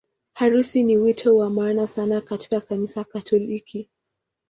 Harusi 0.33 0.83
ni 0.83 0.97
wito 0.97 1.35
wa 1.37 1.49
maana 1.49 1.87
sana 1.87 2.21
katika 2.21 2.61
Kanisa 2.61 3.03
Katoliki. 3.03 3.89